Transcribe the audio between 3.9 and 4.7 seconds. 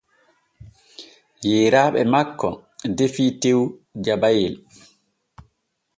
jabayel.